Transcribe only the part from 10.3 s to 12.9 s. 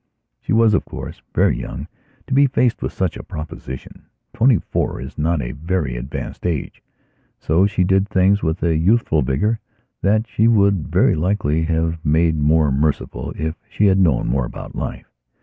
would, very likely, have made more